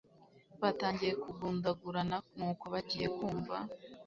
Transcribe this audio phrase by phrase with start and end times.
[0.61, 3.55] batangira kugundagurana nuko bagiye kumva